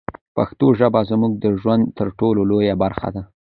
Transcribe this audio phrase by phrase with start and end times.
[0.35, 3.21] پښتو ژبه زموږ د ژوند تر ټولو لویه برخه ده.